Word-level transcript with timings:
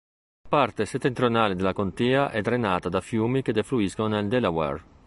La 0.45 0.49
parte 0.49 0.87
settentrionale 0.87 1.53
della 1.53 1.73
contea 1.73 2.31
è 2.31 2.41
drenata 2.41 2.89
da 2.89 3.01
fiumi 3.01 3.43
che 3.43 3.53
defluiscono 3.53 4.07
nel 4.15 4.27
Delaware. 4.27 4.83